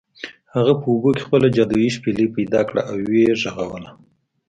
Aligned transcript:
هغه 0.55 0.73
په 0.79 0.85
اوبو 0.93 1.09
کې 1.15 1.23
خپله 1.27 1.47
جادويي 1.55 1.89
شپیلۍ 1.97 2.25
پیدا 2.37 2.61
کړه 2.69 2.81
او 2.89 2.97
و 3.07 3.11
یې 3.21 3.27
غږوله. 3.55 3.91